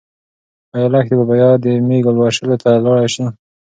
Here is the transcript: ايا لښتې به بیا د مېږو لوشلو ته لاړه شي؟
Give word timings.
ايا 0.75 0.87
لښتې 0.93 1.13
به 1.19 1.25
بیا 1.31 1.49
د 1.63 1.65
مېږو 1.87 2.11
لوشلو 2.17 2.55
ته 2.61 2.69
لاړه 2.85 3.05
شي؟ 3.13 3.25